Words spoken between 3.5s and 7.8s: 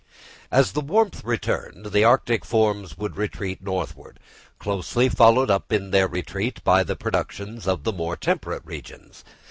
northward, closely followed up in their retreat by the productions